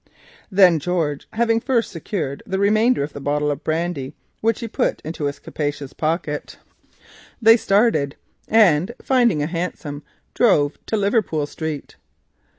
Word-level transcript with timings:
Then 0.51 0.79
George 0.79 1.27
having 1.33 1.59
first 1.59 1.91
secured 1.91 2.41
the 2.47 2.57
remainder 2.57 3.03
of 3.03 3.13
the 3.13 3.21
bottle 3.21 3.51
of 3.51 3.63
brandy, 3.63 4.15
which 4.39 4.61
he 4.61 4.67
slipped 4.67 4.99
into 5.05 5.25
his 5.25 5.37
capacious 5.37 5.93
pocket, 5.93 6.57
they 7.39 7.55
started, 7.55 8.15
and 8.47 8.95
drove 10.33 10.83
to 10.87 10.97
Liverpool 10.97 11.45
Street. 11.45 11.97